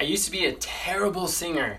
I 0.00 0.04
used 0.04 0.24
to 0.24 0.30
be 0.30 0.46
a 0.46 0.52
terrible 0.52 1.28
singer. 1.28 1.78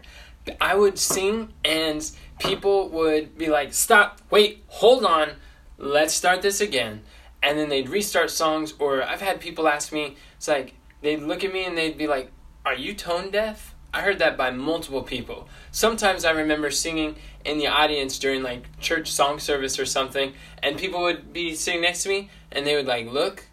I 0.59 0.75
would 0.75 0.99
sing 0.99 1.53
and 1.65 2.09
people 2.39 2.89
would 2.89 3.35
be 3.35 3.47
like, 3.47 3.73
stop, 3.73 4.21
wait, 4.29 4.63
hold 4.67 5.03
on, 5.03 5.31
let's 5.79 6.13
start 6.13 6.43
this 6.43 6.61
again. 6.61 7.01
And 7.41 7.57
then 7.57 7.69
they'd 7.69 7.89
restart 7.89 8.29
songs, 8.29 8.75
or 8.77 9.01
I've 9.01 9.21
had 9.21 9.41
people 9.41 9.67
ask 9.67 9.91
me, 9.91 10.15
it's 10.37 10.47
like, 10.47 10.75
they'd 11.01 11.23
look 11.23 11.43
at 11.43 11.51
me 11.51 11.65
and 11.65 11.75
they'd 11.75 11.97
be 11.97 12.05
like, 12.05 12.31
Are 12.63 12.75
you 12.75 12.93
tone 12.93 13.31
deaf? 13.31 13.73
I 13.91 14.01
heard 14.01 14.19
that 14.19 14.37
by 14.37 14.51
multiple 14.51 15.01
people. 15.01 15.49
Sometimes 15.71 16.23
I 16.23 16.31
remember 16.31 16.69
singing 16.69 17.15
in 17.43 17.57
the 17.57 17.67
audience 17.67 18.19
during 18.19 18.43
like 18.43 18.79
church 18.79 19.11
song 19.11 19.39
service 19.39 19.79
or 19.79 19.85
something, 19.85 20.33
and 20.61 20.77
people 20.77 21.01
would 21.01 21.33
be 21.33 21.55
sitting 21.55 21.81
next 21.81 22.03
to 22.03 22.09
me 22.09 22.29
and 22.51 22.65
they 22.67 22.75
would 22.75 22.85
like 22.85 23.07
look 23.07 23.45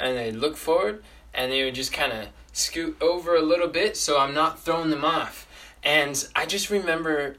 and 0.00 0.16
they'd 0.16 0.32
look 0.32 0.56
forward 0.56 1.04
and 1.32 1.52
they 1.52 1.64
would 1.64 1.76
just 1.76 1.92
kind 1.92 2.12
of 2.12 2.26
scoot 2.56 2.96
over 3.02 3.36
a 3.36 3.42
little 3.42 3.68
bit 3.68 3.96
so 3.98 4.18
I'm 4.18 4.32
not 4.32 4.58
throwing 4.60 4.90
them 4.90 5.04
off. 5.04 5.46
And 5.84 6.26
I 6.34 6.46
just 6.46 6.70
remember 6.70 7.36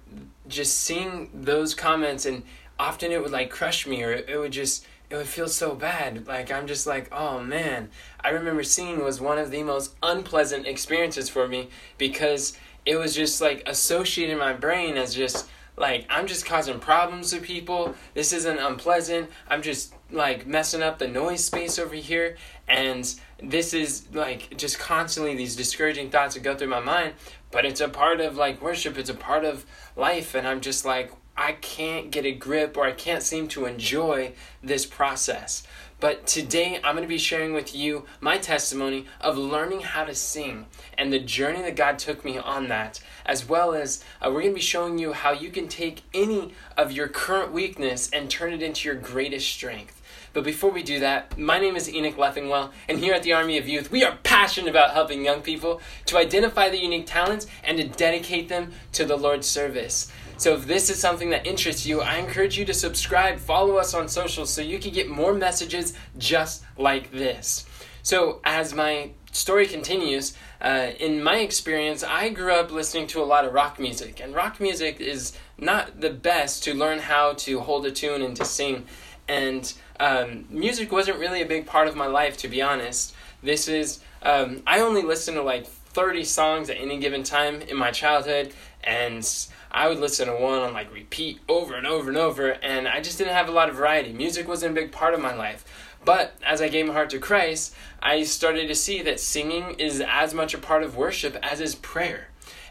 just 0.47 0.77
seeing 0.79 1.29
those 1.33 1.73
comments 1.73 2.25
and 2.25 2.43
often 2.79 3.11
it 3.11 3.21
would 3.21 3.31
like 3.31 3.49
crush 3.49 3.87
me 3.87 4.03
or 4.03 4.11
it 4.11 4.37
would 4.39 4.51
just 4.51 4.85
it 5.09 5.15
would 5.15 5.27
feel 5.27 5.47
so 5.47 5.73
bad. 5.73 6.27
Like 6.27 6.51
I'm 6.51 6.67
just 6.67 6.85
like, 6.85 7.09
oh 7.11 7.41
man. 7.41 7.89
I 8.23 8.29
remember 8.29 8.61
singing 8.63 9.03
was 9.03 9.19
one 9.19 9.39
of 9.39 9.49
the 9.49 9.63
most 9.63 9.95
unpleasant 10.03 10.67
experiences 10.67 11.29
for 11.29 11.47
me 11.47 11.69
because 11.97 12.57
it 12.85 12.97
was 12.97 13.15
just 13.15 13.41
like 13.41 13.63
associated 13.65 14.33
in 14.33 14.39
my 14.39 14.53
brain 14.53 14.97
as 14.97 15.15
just 15.15 15.49
like 15.77 16.05
I'm 16.09 16.27
just 16.27 16.45
causing 16.45 16.79
problems 16.79 17.31
to 17.31 17.39
people. 17.39 17.95
This 18.13 18.33
isn't 18.33 18.59
unpleasant. 18.59 19.29
I'm 19.47 19.61
just 19.61 19.93
like 20.11 20.47
messing 20.47 20.81
up 20.81 20.97
the 20.97 21.07
noise 21.07 21.45
space 21.45 21.77
over 21.77 21.95
here 21.95 22.37
and 22.67 23.13
this 23.41 23.73
is 23.73 24.07
like 24.13 24.57
just 24.57 24.79
constantly 24.79 25.35
these 25.35 25.55
discouraging 25.55 26.09
thoughts 26.09 26.33
that 26.33 26.41
go 26.41 26.55
through 26.55 26.67
my 26.67 26.79
mind, 26.79 27.13
but 27.51 27.65
it's 27.65 27.81
a 27.81 27.87
part 27.87 28.19
of 28.19 28.35
like 28.35 28.61
worship, 28.61 28.97
it's 28.97 29.09
a 29.09 29.15
part 29.15 29.45
of 29.45 29.65
life 29.95 30.33
and 30.33 30.47
I'm 30.47 30.61
just 30.61 30.83
like 30.83 31.11
I 31.37 31.51
can't 31.51 32.09
get 32.09 32.25
a 32.25 32.31
grip 32.31 32.75
or 32.77 32.85
I 32.85 32.93
can't 32.93 33.21
seem 33.21 33.47
to 33.49 33.65
enjoy 33.65 34.33
this 34.63 34.87
process. 34.87 35.63
But 35.99 36.27
today 36.27 36.79
I'm 36.83 36.93
going 36.95 37.07
to 37.07 37.07
be 37.07 37.17
sharing 37.17 37.53
with 37.53 37.75
you 37.75 38.05
my 38.21 38.37
testimony 38.37 39.07
of 39.19 39.35
learning 39.35 39.81
how 39.81 40.03
to 40.03 40.13
sing 40.13 40.67
and 40.95 41.11
the 41.11 41.19
journey 41.19 41.63
that 41.63 41.75
God 41.75 41.97
took 41.97 42.23
me 42.23 42.37
on 42.37 42.67
that, 42.67 43.01
as 43.25 43.49
well 43.49 43.73
as 43.73 44.03
uh, 44.21 44.27
we're 44.27 44.41
going 44.41 44.53
to 44.53 44.55
be 44.55 44.61
showing 44.61 44.99
you 44.99 45.13
how 45.13 45.31
you 45.31 45.49
can 45.49 45.67
take 45.67 46.03
any 46.13 46.53
of 46.77 46.91
your 46.91 47.07
current 47.07 47.51
weakness 47.51 48.11
and 48.11 48.29
turn 48.29 48.53
it 48.53 48.61
into 48.61 48.87
your 48.87 48.95
greatest 48.95 49.49
strength. 49.49 49.99
But 50.37 50.43
before 50.43 50.69
we 50.69 50.83
do 50.83 50.99
that, 50.99 51.35
my 51.35 51.57
name 51.57 51.75
is 51.75 51.91
Enoch 51.91 52.15
Leffingwell, 52.15 52.69
and 52.87 52.99
here 52.99 53.15
at 53.15 53.23
the 53.23 53.33
Army 53.33 53.57
of 53.57 53.67
Youth, 53.67 53.89
we 53.89 54.03
are 54.03 54.19
passionate 54.21 54.69
about 54.69 54.91
helping 54.91 55.25
young 55.25 55.41
people 55.41 55.81
to 56.05 56.17
identify 56.19 56.69
their 56.69 56.79
unique 56.79 57.07
talents 57.07 57.47
and 57.63 57.75
to 57.79 57.87
dedicate 57.87 58.47
them 58.47 58.71
to 58.91 59.03
the 59.03 59.15
Lord's 59.15 59.47
service. 59.47 60.11
So 60.37 60.53
if 60.53 60.67
this 60.67 60.91
is 60.91 60.99
something 60.99 61.31
that 61.31 61.47
interests 61.47 61.87
you, 61.87 62.01
I 62.01 62.17
encourage 62.17 62.55
you 62.55 62.65
to 62.65 62.73
subscribe, 62.75 63.39
follow 63.39 63.77
us 63.77 63.95
on 63.95 64.07
social 64.07 64.45
so 64.45 64.61
you 64.61 64.77
can 64.77 64.93
get 64.93 65.09
more 65.09 65.33
messages 65.33 65.95
just 66.19 66.63
like 66.77 67.09
this. 67.09 67.65
So 68.03 68.39
as 68.43 68.75
my 68.75 69.09
story 69.31 69.65
continues, 69.65 70.33
uh, 70.61 70.91
in 70.99 71.23
my 71.23 71.39
experience, 71.39 72.03
I 72.03 72.29
grew 72.29 72.53
up 72.53 72.71
listening 72.71 73.07
to 73.07 73.23
a 73.23 73.25
lot 73.25 73.43
of 73.43 73.53
rock 73.53 73.79
music, 73.79 74.19
and 74.19 74.35
rock 74.35 74.59
music 74.59 75.01
is 75.01 75.33
not 75.57 75.99
the 75.99 76.11
best 76.11 76.63
to 76.65 76.75
learn 76.75 76.99
how 76.99 77.33
to 77.33 77.59
hold 77.59 77.87
a 77.87 77.91
tune 77.91 78.21
and 78.21 78.35
to 78.37 78.45
sing. 78.45 78.85
And 79.27 79.71
um, 79.99 80.45
music 80.49 80.91
wasn't 80.91 81.19
really 81.19 81.41
a 81.41 81.45
big 81.45 81.65
part 81.65 81.87
of 81.87 81.95
my 81.95 82.07
life, 82.07 82.37
to 82.37 82.47
be 82.47 82.61
honest. 82.61 83.13
This 83.43 83.67
is, 83.67 83.99
um, 84.23 84.63
I 84.65 84.79
only 84.79 85.01
listened 85.01 85.37
to 85.37 85.43
like 85.43 85.67
30 85.67 86.23
songs 86.23 86.69
at 86.69 86.77
any 86.77 86.99
given 86.99 87.23
time 87.23 87.61
in 87.61 87.75
my 87.75 87.91
childhood, 87.91 88.53
and 88.83 89.27
I 89.71 89.87
would 89.87 89.99
listen 89.99 90.27
to 90.27 90.35
one 90.35 90.59
on 90.59 90.73
like 90.73 90.93
repeat 90.93 91.39
over 91.49 91.75
and 91.75 91.85
over 91.85 92.09
and 92.09 92.17
over, 92.17 92.51
and 92.51 92.87
I 92.87 93.01
just 93.01 93.17
didn't 93.17 93.33
have 93.33 93.49
a 93.49 93.51
lot 93.51 93.69
of 93.69 93.75
variety. 93.75 94.13
Music 94.13 94.47
wasn't 94.47 94.71
a 94.71 94.81
big 94.81 94.91
part 94.91 95.13
of 95.13 95.19
my 95.19 95.35
life. 95.35 95.65
But 96.05 96.35
as 96.45 96.61
I 96.61 96.69
gave 96.69 96.87
my 96.87 96.93
heart 96.93 97.09
to 97.09 97.19
Christ, 97.19 97.75
I 98.01 98.23
started 98.23 98.67
to 98.69 98.75
see 98.75 99.01
that 99.01 99.19
singing 99.19 99.71
is 99.77 100.01
as 100.07 100.33
much 100.33 100.53
a 100.53 100.57
part 100.57 100.83
of 100.83 100.95
worship 100.95 101.35
as 101.43 101.59
is 101.59 101.75
prayer. 101.75 102.29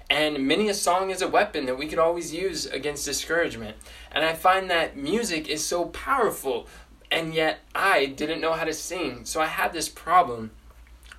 And 0.08 0.46
many 0.46 0.68
a 0.68 0.74
song 0.74 1.10
is 1.10 1.20
a 1.20 1.28
weapon 1.28 1.66
that 1.66 1.78
we 1.78 1.86
could 1.86 1.98
always 1.98 2.32
use 2.32 2.66
against 2.66 3.04
discouragement. 3.04 3.76
And 4.12 4.24
I 4.24 4.34
find 4.34 4.70
that 4.70 4.96
music 4.96 5.48
is 5.48 5.64
so 5.64 5.86
powerful, 5.86 6.66
and 7.10 7.34
yet 7.34 7.58
I 7.74 8.06
didn't 8.06 8.40
know 8.40 8.52
how 8.52 8.64
to 8.64 8.72
sing. 8.72 9.24
So 9.24 9.40
I 9.40 9.46
had 9.46 9.72
this 9.72 9.88
problem. 9.88 10.52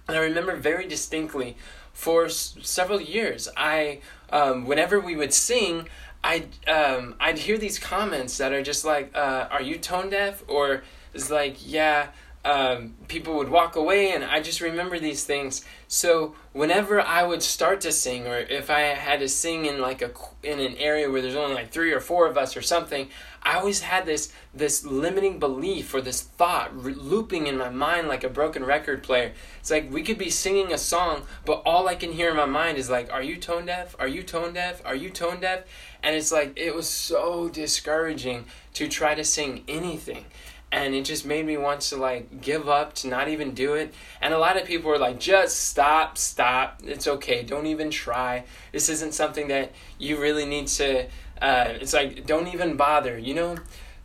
And 0.07 0.15
I 0.15 0.21
remember 0.21 0.55
very 0.55 0.87
distinctly 0.87 1.57
for 1.91 2.25
s- 2.25 2.55
several 2.61 3.01
years, 3.01 3.49
I 3.57 3.99
um, 4.29 4.65
whenever 4.65 4.99
we 4.99 5.15
would 5.15 5.33
sing, 5.33 5.89
I'd 6.23 6.47
um, 6.67 7.15
I'd 7.19 7.39
hear 7.39 7.57
these 7.57 7.79
comments 7.79 8.37
that 8.37 8.53
are 8.53 8.61
just 8.61 8.85
like, 8.85 9.11
uh, 9.15 9.47
"Are 9.49 9.61
you 9.61 9.77
tone 9.77 10.09
deaf?" 10.09 10.43
or 10.47 10.83
it's 11.13 11.29
like, 11.29 11.57
"Yeah." 11.59 12.09
Um, 12.47 12.93
people 13.09 13.35
would 13.35 13.49
walk 13.49 13.75
away, 13.75 14.13
and 14.13 14.23
I 14.23 14.39
just 14.39 14.61
remember 14.61 14.99
these 14.99 15.25
things. 15.25 15.65
So 15.89 16.33
whenever 16.53 17.01
I 17.01 17.23
would 17.23 17.43
start 17.43 17.81
to 17.81 17.91
sing, 17.91 18.25
or 18.25 18.37
if 18.37 18.69
I 18.69 18.79
had 18.79 19.19
to 19.19 19.27
sing 19.27 19.65
in 19.65 19.81
like 19.81 20.01
a 20.01 20.11
in 20.43 20.61
an 20.61 20.77
area 20.77 21.11
where 21.11 21.21
there's 21.21 21.35
only 21.35 21.55
like 21.55 21.71
three 21.71 21.91
or 21.91 21.99
four 21.99 22.25
of 22.25 22.37
us 22.37 22.55
or 22.55 22.61
something, 22.61 23.09
I 23.43 23.57
always 23.57 23.81
had 23.81 24.05
this 24.05 24.31
this 24.53 24.85
limiting 24.85 25.39
belief 25.39 25.93
or 25.93 25.99
this 25.99 26.21
thought 26.21 26.71
re- 26.81 26.93
looping 26.93 27.47
in 27.47 27.57
my 27.57 27.67
mind 27.67 28.07
like 28.07 28.23
a 28.23 28.29
broken 28.29 28.63
record 28.63 29.03
player. 29.03 29.33
It's 29.59 29.69
like 29.69 29.91
we 29.91 30.01
could 30.01 30.17
be 30.17 30.29
singing 30.29 30.71
a 30.71 30.77
song, 30.77 31.23
but 31.43 31.61
all 31.65 31.89
I 31.89 31.95
can 31.95 32.13
hear 32.13 32.29
in 32.29 32.37
my 32.37 32.45
mind 32.45 32.77
is 32.77 32.89
like, 32.89 33.11
"Are 33.11 33.23
you 33.23 33.35
tone 33.35 33.65
deaf? 33.65 33.93
Are 33.99 34.07
you 34.07 34.23
tone 34.23 34.53
deaf? 34.53 34.81
Are 34.85 34.95
you 34.95 35.09
tone 35.09 35.41
deaf?" 35.41 35.65
And 36.01 36.15
it's 36.15 36.31
like 36.31 36.53
it 36.55 36.73
was 36.73 36.87
so 36.87 37.49
discouraging 37.49 38.45
to 38.75 38.87
try 38.87 39.15
to 39.15 39.25
sing 39.25 39.65
anything 39.67 40.27
and 40.71 40.93
it 40.93 41.05
just 41.05 41.25
made 41.25 41.45
me 41.45 41.55
want 41.55 41.81
to 41.81 41.95
like 41.95 42.41
give 42.41 42.67
up 42.67 42.93
to 42.93 43.07
not 43.07 43.29
even 43.29 43.53
do 43.53 43.75
it. 43.75 43.93
And 44.21 44.33
a 44.33 44.37
lot 44.37 44.57
of 44.59 44.65
people 44.67 44.89
were 44.89 44.97
like 44.97 45.19
just 45.19 45.67
stop 45.67 46.17
stop. 46.17 46.81
It's 46.83 47.07
okay. 47.07 47.43
Don't 47.43 47.67
even 47.67 47.89
try. 47.89 48.43
This 48.71 48.89
isn't 48.89 49.13
something 49.13 49.47
that 49.47 49.71
you 49.97 50.19
really 50.19 50.45
need 50.45 50.67
to 50.67 51.07
uh, 51.41 51.73
it's 51.79 51.93
like 51.93 52.25
don't 52.25 52.47
even 52.47 52.75
bother. 52.75 53.17
You 53.17 53.33
know 53.33 53.57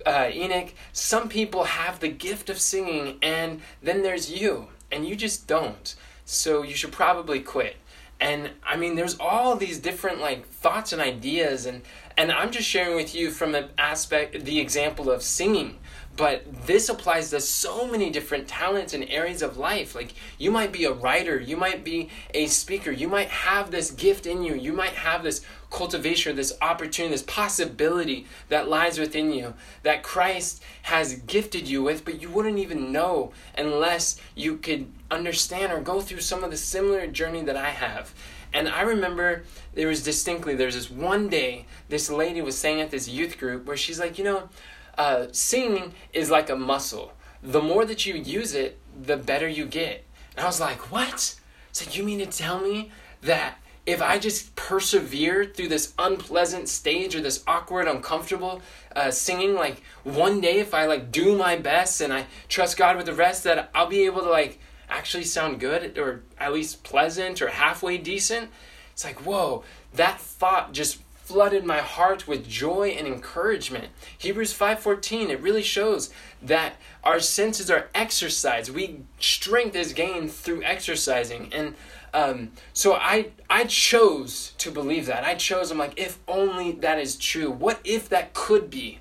uh, 0.07 0.31
enoch 0.33 0.73
some 0.93 1.29
people 1.29 1.65
have 1.65 2.01
the 2.01 2.09
gift 2.09 2.51
of 2.51 2.59
singing 2.59 3.19
and 3.23 3.61
then 3.83 4.03
there's 4.03 4.31
you 4.31 4.69
and 4.91 5.07
you 5.07 5.17
just 5.17 5.47
don't. 5.47 5.95
So 6.25 6.63
you 6.63 6.75
should 6.75 6.93
probably 6.93 7.41
quit. 7.41 7.77
And 8.21 8.51
i 8.63 8.77
mean 8.77 8.95
there's 8.95 9.17
all 9.19 9.57
these 9.57 9.81
different 9.81 10.21
like 10.21 10.47
thoughts 10.47 10.93
and 10.93 11.03
ideas 11.03 11.67
and 11.67 11.83
and 12.17 12.31
i'm 12.31 12.53
just 12.53 12.69
sharing 12.69 12.95
with 12.95 13.17
you 13.17 13.33
from 13.33 13.51
the 13.51 13.69
aspect 13.77 14.45
the 14.45 14.61
example 14.61 15.11
of 15.11 15.25
singing 15.25 15.79
but 16.17 16.67
this 16.67 16.89
applies 16.89 17.31
to 17.31 17.41
so 17.41 17.87
many 17.87 18.11
different 18.11 18.47
talents 18.47 18.93
and 18.93 19.09
areas 19.09 19.43
of 19.43 19.57
life. 19.57 19.95
Like 19.95 20.15
you 20.39 20.51
might 20.51 20.73
be 20.73 20.85
a 20.85 20.93
writer 20.93 21.41
you 21.41 21.57
might 21.57 21.85
be 21.85 22.09
a 22.35 22.47
speaker 22.47 22.91
you 22.91 23.09
might 23.09 23.29
have 23.29 23.71
this 23.71 23.91
gift 23.91 24.27
in 24.27 24.43
you 24.43 24.55
you 24.55 24.73
might 24.73 24.93
have 24.93 25.23
this 25.23 25.43
cultivation 25.71 26.37
this 26.37 26.57
opportunity 26.61 27.15
this 27.15 27.23
possibility 27.23 28.27
that 28.49 28.69
lies 28.69 28.99
within 28.99 29.33
you 29.33 29.55
that 29.83 30.03
christ 30.03 30.63
has 30.83 31.15
gifted 31.27 31.67
you 31.67 31.83
with 31.83 32.05
but 32.05 32.21
you 32.21 32.29
wouldn't 32.31 32.59
even 32.59 32.93
know 32.93 33.33
unless 33.57 34.21
you 34.35 34.57
could 34.57 34.91
understand 35.11 35.73
or 35.73 35.81
go 35.81 36.01
through 36.01 36.21
some 36.21 36.45
of 36.45 36.51
the 36.51 36.57
similar 36.57 37.07
journey 37.07 37.43
that 37.43 37.57
i 37.57 37.71
have. 37.71 38.15
And 38.55 38.69
I 38.69 38.83
remember 38.83 39.45
there 39.73 39.89
was 39.89 40.03
distinctly, 40.03 40.55
there's 40.55 40.75
this 40.75 40.91
one 40.91 41.29
day, 41.31 41.65
this 41.89 42.11
lady 42.11 42.43
was 42.43 42.57
saying 42.59 42.83
at 42.83 42.91
this 42.91 43.09
youth 43.09 43.39
group 43.39 43.65
where 43.65 43.79
she's 43.79 43.99
like, 43.99 44.19
you 44.19 44.25
know, 44.25 44.51
uh, 44.99 45.27
singing 45.33 45.95
is 46.13 46.31
like 46.31 46.51
a 46.51 46.57
muscle. 46.57 47.13
The 47.43 47.63
more 47.63 47.85
that 47.85 48.07
you 48.07 48.15
use 48.15 48.55
it, 48.55 48.79
the 49.01 49.17
better 49.17 49.49
you 49.49 49.67
get. 49.67 50.05
And 50.37 50.45
I 50.45 50.47
was 50.47 50.61
like, 50.61 50.93
what? 50.93 51.35
So 51.73 51.91
you 51.91 52.03
mean 52.05 52.19
to 52.19 52.27
tell 52.27 52.61
me 52.61 52.91
that 53.23 53.59
if 53.85 54.01
I 54.01 54.19
just 54.19 54.55
persevere 54.55 55.45
through 55.45 55.69
this 55.69 55.93
unpleasant 55.99 56.69
stage 56.69 57.17
or 57.17 57.21
this 57.21 57.43
awkward, 57.47 57.89
uncomfortable 57.89 58.63
uh, 58.95 59.11
singing, 59.11 59.55
like 59.55 59.83
one 60.05 60.41
day 60.41 60.61
if 60.61 60.73
I 60.73 60.87
like 60.87 61.11
do 61.11 61.37
my 61.37 61.57
best 61.57 62.01
and 62.01 62.13
I 62.13 62.27
trust 62.49 62.77
God 62.77 62.97
with 62.97 63.07
the 63.07 63.15
rest, 63.15 63.45
that 63.45 63.71
I'll 63.75 63.89
be 63.89 64.05
able 64.05 64.21
to 64.21 64.31
like 64.31 64.61
actually 64.89 65.25
sound 65.25 65.59
good 65.59 65.99
or 65.99 66.23
at 66.39 66.53
least 66.53 66.85
pleasant 66.85 67.43
or 67.43 67.49
halfway 67.49 67.99
decent. 67.99 68.51
It's 68.93 69.05
like, 69.05 69.21
whoa, 69.27 69.65
that 69.95 70.21
thought 70.21 70.73
just 70.73 71.01
flooded 71.33 71.65
my 71.65 71.79
heart 71.79 72.29
with 72.29 72.47
joy 72.47 72.89
and 72.91 73.07
encouragement. 73.07 73.89
Hebrews 74.19 74.53
5:14 74.53 75.31
it 75.31 75.41
really 75.41 75.63
shows 75.63 76.11
that 76.43 76.75
our 77.03 77.21
senses 77.21 77.71
are 77.71 77.89
exercised. 77.95 78.69
We 78.69 79.05
strength 79.19 79.75
is 79.75 79.95
gained 79.95 80.31
through 80.31 80.63
exercising 80.63 81.49
and 81.51 81.75
um, 82.13 82.53
so 82.75 82.93
I 82.93 83.31
I 83.49 83.65
chose 83.65 84.53
to 84.59 84.71
believe 84.71 85.07
that. 85.07 85.25
I 85.25 85.35
chose 85.35 85.71
I'm 85.71 85.79
like 85.79 85.99
if 85.99 86.19
only 86.29 86.73
that 86.73 86.99
is 86.99 87.17
true. 87.17 87.51
What 87.51 87.81
if 87.83 88.11
that 88.11 88.35
could 88.35 88.69
be? 88.69 89.01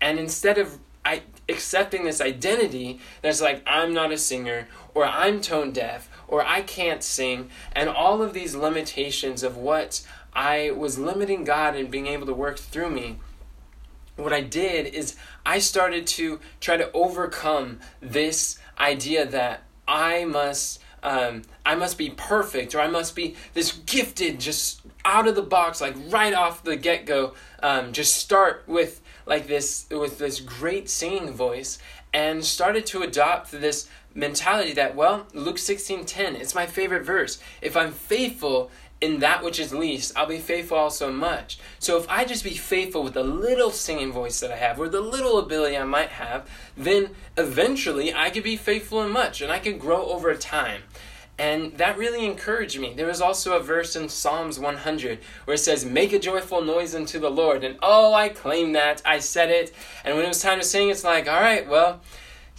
And 0.00 0.18
instead 0.18 0.58
of 0.58 0.80
I 1.04 1.22
accepting 1.48 2.02
this 2.02 2.20
identity 2.20 2.98
that's 3.22 3.40
like 3.40 3.62
I'm 3.68 3.94
not 3.94 4.10
a 4.10 4.18
singer 4.18 4.66
or 4.94 5.04
I'm 5.04 5.40
tone 5.40 5.70
deaf 5.70 6.10
or 6.28 6.44
I 6.46 6.62
can't 6.62 7.02
sing 7.02 7.50
and 7.72 7.88
all 7.88 8.22
of 8.22 8.32
these 8.34 8.54
limitations 8.54 9.42
of 9.42 9.56
what 9.56 10.06
I 10.32 10.70
was 10.70 10.98
limiting 10.98 11.44
God 11.44 11.74
and 11.74 11.90
being 11.90 12.06
able 12.06 12.26
to 12.26 12.34
work 12.34 12.58
through 12.58 12.90
me 12.90 13.18
what 14.18 14.32
I 14.32 14.40
did 14.40 14.94
is 14.94 15.16
I 15.46 15.58
started 15.58 16.06
to 16.08 16.40
try 16.60 16.76
to 16.76 16.90
overcome 16.92 17.80
this 18.00 18.58
idea 18.78 19.24
that 19.26 19.62
I 19.86 20.24
must 20.24 20.80
um, 21.00 21.42
I 21.64 21.76
must 21.76 21.96
be 21.96 22.10
perfect 22.10 22.74
or 22.74 22.80
I 22.80 22.88
must 22.88 23.14
be 23.14 23.36
this 23.54 23.72
gifted 23.86 24.40
just 24.40 24.80
out 25.04 25.28
of 25.28 25.36
the 25.36 25.42
box 25.42 25.80
like 25.80 25.94
right 26.08 26.34
off 26.34 26.64
the 26.64 26.76
get 26.76 27.06
go 27.06 27.34
um, 27.62 27.92
just 27.92 28.16
start 28.16 28.64
with 28.66 29.00
like 29.24 29.46
this 29.46 29.86
with 29.90 30.18
this 30.18 30.40
great 30.40 30.88
singing 30.90 31.32
voice 31.32 31.78
and 32.12 32.44
started 32.44 32.86
to 32.86 33.02
adopt 33.02 33.52
this 33.52 33.88
mentality 34.14 34.72
that 34.72 34.96
well 34.96 35.26
Luke 35.32 35.58
16:10 35.58 36.34
it's 36.34 36.54
my 36.54 36.66
favorite 36.66 37.04
verse 37.04 37.38
if 37.62 37.76
I'm 37.76 37.92
faithful 37.92 38.70
in 39.00 39.20
that 39.20 39.44
which 39.44 39.60
is 39.60 39.72
least, 39.72 40.12
I'll 40.16 40.26
be 40.26 40.38
faithful 40.38 40.76
also 40.76 41.12
much. 41.12 41.58
So 41.78 41.98
if 41.98 42.08
I 42.08 42.24
just 42.24 42.42
be 42.42 42.54
faithful 42.54 43.04
with 43.04 43.14
the 43.14 43.22
little 43.22 43.70
singing 43.70 44.12
voice 44.12 44.40
that 44.40 44.50
I 44.50 44.56
have, 44.56 44.80
or 44.80 44.88
the 44.88 45.00
little 45.00 45.38
ability 45.38 45.76
I 45.76 45.84
might 45.84 46.10
have, 46.10 46.48
then 46.76 47.10
eventually 47.36 48.12
I 48.12 48.30
could 48.30 48.42
be 48.42 48.56
faithful 48.56 49.02
in 49.02 49.10
much, 49.10 49.40
and 49.40 49.52
I 49.52 49.60
could 49.60 49.78
grow 49.78 50.06
over 50.06 50.34
time. 50.34 50.82
And 51.40 51.78
that 51.78 51.96
really 51.96 52.26
encouraged 52.26 52.80
me. 52.80 52.94
There 52.94 53.06
was 53.06 53.20
also 53.20 53.56
a 53.56 53.62
verse 53.62 53.94
in 53.94 54.08
Psalms 54.08 54.58
100 54.58 55.20
where 55.44 55.54
it 55.54 55.58
says, 55.58 55.84
Make 55.84 56.12
a 56.12 56.18
joyful 56.18 56.62
noise 56.62 56.96
unto 56.96 57.20
the 57.20 57.30
Lord. 57.30 57.62
And 57.62 57.78
oh, 57.80 58.12
I 58.12 58.28
claim 58.28 58.72
that. 58.72 59.00
I 59.04 59.20
said 59.20 59.48
it. 59.48 59.72
And 60.04 60.16
when 60.16 60.24
it 60.24 60.28
was 60.28 60.42
time 60.42 60.58
to 60.58 60.64
sing, 60.64 60.88
it's 60.88 61.04
like, 61.04 61.28
all 61.28 61.40
right, 61.40 61.68
well, 61.68 62.00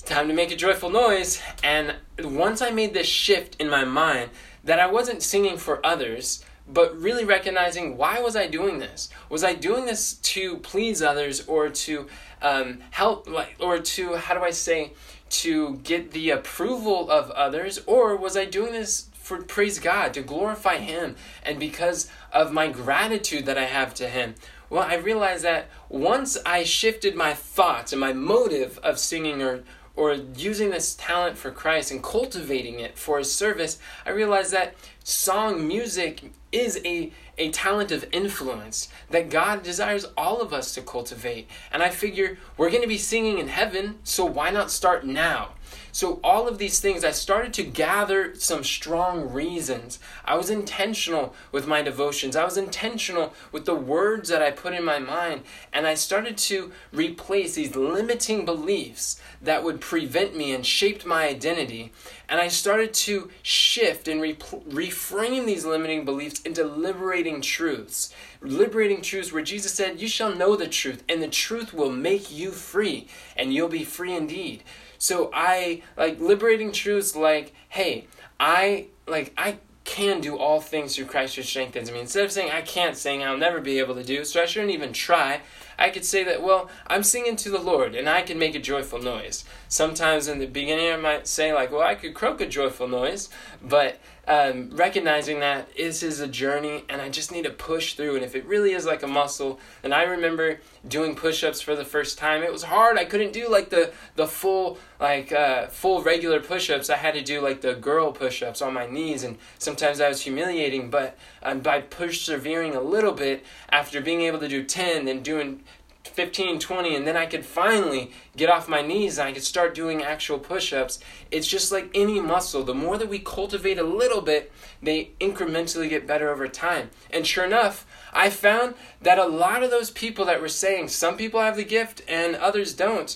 time 0.09 0.27
to 0.27 0.33
make 0.33 0.51
a 0.51 0.55
joyful 0.55 0.89
noise. 0.89 1.39
And 1.63 1.95
once 2.23 2.63
I 2.63 2.71
made 2.71 2.95
this 2.95 3.07
shift 3.07 3.55
in 3.59 3.69
my 3.69 3.85
mind, 3.85 4.31
that 4.63 4.79
I 4.79 4.87
wasn't 4.87 5.21
singing 5.21 5.55
for 5.57 5.85
others, 5.85 6.43
but 6.67 6.99
really 6.99 7.25
recognizing 7.25 7.95
why 7.95 8.19
was 8.19 8.35
I 8.35 8.47
doing 8.47 8.79
this? 8.79 9.09
Was 9.29 9.43
I 9.43 9.53
doing 9.53 9.85
this 9.85 10.13
to 10.13 10.57
please 10.57 11.03
others 11.03 11.45
or 11.47 11.69
to 11.69 12.07
um, 12.41 12.79
help, 12.89 13.29
or 13.59 13.79
to 13.79 14.15
how 14.15 14.33
do 14.33 14.41
I 14.41 14.49
say, 14.49 14.93
to 15.29 15.75
get 15.77 16.11
the 16.11 16.31
approval 16.31 17.09
of 17.11 17.29
others, 17.31 17.79
or 17.85 18.15
was 18.15 18.35
I 18.35 18.45
doing 18.45 18.73
this 18.73 19.09
for 19.13 19.43
praise 19.43 19.77
God 19.77 20.15
to 20.15 20.21
glorify 20.23 20.77
Him 20.77 21.15
and 21.43 21.59
because 21.59 22.09
of 22.33 22.51
my 22.51 22.67
gratitude 22.67 23.45
that 23.45 23.59
I 23.59 23.65
have 23.65 23.93
to 23.95 24.09
Him? 24.09 24.33
Well, 24.71 24.83
I 24.83 24.95
realized 24.95 25.43
that 25.45 25.67
once 25.87 26.37
I 26.45 26.63
shifted 26.63 27.15
my 27.15 27.33
thoughts 27.33 27.91
and 27.91 27.99
my 27.99 28.13
motive 28.13 28.79
of 28.79 28.99
singing 28.99 29.41
or 29.41 29.63
or 29.99 30.13
using 30.13 30.69
this 30.69 30.95
talent 30.95 31.37
for 31.37 31.51
Christ 31.51 31.91
and 31.91 32.01
cultivating 32.01 32.79
it 32.79 32.97
for 32.97 33.17
his 33.17 33.35
service, 33.35 33.79
I 34.05 34.11
realized 34.11 34.53
that 34.53 34.73
song 35.03 35.67
music 35.67 36.31
is 36.53 36.79
a, 36.85 37.11
a 37.37 37.51
talent 37.51 37.91
of 37.91 38.07
influence 38.13 38.87
that 39.09 39.29
God 39.29 39.61
desires 39.61 40.05
all 40.15 40.41
of 40.41 40.53
us 40.53 40.73
to 40.75 40.81
cultivate. 40.81 41.49
And 41.69 41.83
I 41.83 41.89
figure 41.89 42.37
we're 42.55 42.69
going 42.69 42.81
to 42.81 42.87
be 42.87 42.97
singing 42.97 43.39
in 43.39 43.49
heaven, 43.49 43.99
so 44.05 44.23
why 44.23 44.51
not 44.51 44.71
start 44.71 45.05
now? 45.05 45.49
So, 45.91 46.19
all 46.23 46.47
of 46.47 46.57
these 46.57 46.79
things, 46.79 47.03
I 47.03 47.11
started 47.11 47.53
to 47.55 47.63
gather 47.63 48.35
some 48.35 48.63
strong 48.63 49.31
reasons. 49.31 49.99
I 50.23 50.35
was 50.35 50.49
intentional 50.49 51.33
with 51.51 51.67
my 51.67 51.81
devotions, 51.81 52.35
I 52.35 52.45
was 52.45 52.57
intentional 52.57 53.33
with 53.51 53.65
the 53.65 53.75
words 53.75 54.29
that 54.29 54.41
I 54.41 54.51
put 54.51 54.73
in 54.73 54.83
my 54.83 54.99
mind, 54.99 55.41
and 55.73 55.87
I 55.87 55.95
started 55.95 56.37
to 56.37 56.71
replace 56.91 57.55
these 57.55 57.75
limiting 57.75 58.45
beliefs 58.45 59.19
that 59.41 59.63
would 59.63 59.81
prevent 59.81 60.35
me 60.35 60.53
and 60.53 60.65
shaped 60.65 61.05
my 61.05 61.27
identity. 61.27 61.91
And 62.27 62.39
I 62.39 62.47
started 62.47 62.93
to 62.93 63.31
shift 63.41 64.07
and 64.07 64.21
re- 64.21 64.35
reframe 64.35 65.45
these 65.45 65.65
limiting 65.65 66.05
beliefs 66.05 66.41
into 66.41 66.63
liberating 66.63 67.41
truths. 67.41 68.13
Liberating 68.41 69.01
truths 69.01 69.33
where 69.33 69.43
Jesus 69.43 69.73
said, 69.73 69.99
You 69.99 70.07
shall 70.07 70.35
know 70.35 70.55
the 70.55 70.67
truth, 70.67 71.03
and 71.09 71.21
the 71.21 71.27
truth 71.27 71.73
will 71.73 71.91
make 71.91 72.31
you 72.31 72.51
free, 72.51 73.07
and 73.35 73.53
you'll 73.53 73.69
be 73.69 73.83
free 73.83 74.15
indeed. 74.15 74.63
So 74.99 75.31
I 75.33 75.78
like 75.97 76.19
liberating 76.19 76.71
truths 76.71 77.15
like, 77.15 77.53
hey, 77.69 78.07
I 78.39 78.87
like 79.07 79.33
I 79.37 79.57
can 79.89 80.21
do 80.21 80.37
all 80.37 80.61
things 80.61 80.95
through 80.95 81.05
Christ 81.05 81.35
who 81.35 81.41
strengthens 81.41 81.91
me. 81.91 81.99
Instead 81.99 82.23
of 82.23 82.31
saying 82.31 82.51
I 82.51 82.61
can't 82.61 82.95
sing, 82.95 83.23
I'll 83.23 83.37
never 83.37 83.59
be 83.59 83.79
able 83.79 83.95
to 83.95 84.03
do, 84.03 84.23
so 84.23 84.41
I 84.41 84.45
shouldn't 84.45 84.71
even 84.71 84.93
try. 84.93 85.41
I 85.79 85.89
could 85.89 86.05
say 86.05 86.23
that, 86.25 86.43
well, 86.43 86.69
I'm 86.85 87.01
singing 87.01 87.35
to 87.37 87.49
the 87.49 87.59
Lord 87.59 87.95
and 87.95 88.07
I 88.07 88.21
can 88.21 88.37
make 88.37 88.53
a 88.53 88.59
joyful 88.59 89.01
noise. 89.01 89.45
Sometimes 89.67 90.27
in 90.27 90.37
the 90.37 90.45
beginning 90.45 90.91
I 90.91 90.97
might 90.97 91.27
say, 91.27 91.53
like, 91.53 91.71
well, 91.71 91.81
I 91.81 91.95
could 91.95 92.13
croak 92.13 92.39
a 92.39 92.45
joyful 92.45 92.87
noise, 92.87 93.29
but 93.63 93.99
um, 94.29 94.69
recognizing 94.71 95.39
that 95.39 95.75
this 95.75 96.03
is 96.03 96.19
a 96.19 96.27
journey 96.27 96.85
and 96.87 97.01
I 97.01 97.09
just 97.09 97.31
need 97.31 97.45
to 97.45 97.49
push 97.49 97.95
through. 97.95 98.15
And 98.15 98.23
if 98.23 98.35
it 98.35 98.45
really 98.45 98.73
is 98.73 98.85
like 98.85 99.01
a 99.01 99.07
muscle, 99.07 99.59
and 99.83 99.91
I 99.91 100.03
remember 100.03 100.59
doing 100.87 101.15
push-ups 101.15 101.61
for 101.61 101.75
the 101.75 101.83
first 101.83 102.19
time, 102.19 102.43
it 102.43 102.51
was 102.51 102.63
hard. 102.63 102.99
I 102.99 103.05
couldn't 103.05 103.33
do 103.33 103.49
like 103.49 103.71
the 103.71 103.91
the 104.15 104.27
full 104.27 104.77
like 104.99 105.31
uh, 105.31 105.67
full 105.67 106.03
regular 106.03 106.39
push-ups. 106.39 106.91
I 106.91 106.97
had 106.97 107.15
to 107.15 107.21
do 107.21 107.41
like 107.41 107.61
the 107.61 107.73
girl 107.73 108.11
push-ups 108.11 108.61
on 108.61 108.73
my 108.73 108.85
knees, 108.85 109.23
and 109.23 109.37
sometimes 109.57 109.97
that 109.97 110.09
was 110.09 110.21
humiliating. 110.21 110.91
But 110.91 111.17
um, 111.41 111.61
by 111.61 111.81
persevering 111.81 112.75
a 112.75 112.81
little 112.81 113.13
bit, 113.13 113.43
after 113.69 113.99
being 113.99 114.21
able 114.21 114.39
to 114.39 114.47
do 114.47 114.63
ten, 114.63 115.05
then 115.05 115.23
doing 115.23 115.63
15, 116.09 116.59
20, 116.59 116.95
and 116.95 117.07
then 117.07 117.15
I 117.15 117.25
could 117.25 117.45
finally 117.45 118.11
get 118.35 118.49
off 118.49 118.67
my 118.67 118.81
knees 118.81 119.17
and 119.17 119.27
I 119.27 119.31
could 119.31 119.43
start 119.43 119.73
doing 119.73 120.03
actual 120.03 120.39
push 120.39 120.73
ups. 120.73 120.99
It's 121.31 121.47
just 121.47 121.71
like 121.71 121.89
any 121.93 122.19
muscle. 122.19 122.63
The 122.63 122.73
more 122.73 122.97
that 122.97 123.09
we 123.09 123.19
cultivate 123.19 123.77
a 123.77 123.83
little 123.83 124.21
bit, 124.21 124.51
they 124.81 125.11
incrementally 125.19 125.89
get 125.89 126.07
better 126.07 126.29
over 126.29 126.47
time. 126.47 126.89
And 127.11 127.25
sure 127.25 127.45
enough, 127.45 127.85
I 128.11 128.29
found 128.29 128.75
that 129.01 129.19
a 129.19 129.25
lot 129.25 129.63
of 129.63 129.71
those 129.71 129.91
people 129.91 130.25
that 130.25 130.41
were 130.41 130.49
saying 130.49 130.89
some 130.89 131.17
people 131.17 131.41
have 131.41 131.55
the 131.55 131.63
gift 131.63 132.01
and 132.07 132.35
others 132.35 132.73
don't, 132.73 133.15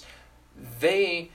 they 0.79 1.29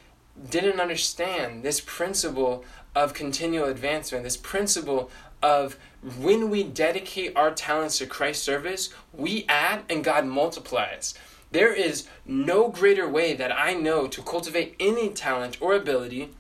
didn't 0.51 0.81
understand 0.81 1.63
this 1.63 1.81
principle 1.81 2.65
of 2.95 3.15
continual 3.15 3.69
advancement, 3.69 4.25
this 4.25 4.37
principle 4.37 5.11
of 5.43 5.79
when 6.19 6.51
we 6.51 6.63
dedicate 6.63 7.37
our 7.37 7.51
talents 7.53 7.99
to 7.99 8.07
Christ's 8.07 8.45
service, 8.45 8.91
we 9.13 9.45
add 9.49 9.83
and 9.89 10.05
God 10.05 10.27
multiplies. 10.27 11.15
There 11.51 11.73
is 11.73 12.07
no 12.27 12.69
greater 12.69 13.09
way 13.09 13.35
that 13.35 13.57
I 13.57 13.75
know 13.75 14.07
to 14.07 14.23
cultivate 14.23 14.75
any 14.79 15.09
talent 15.09 15.57
or 15.61 15.75
ability 15.75 16.31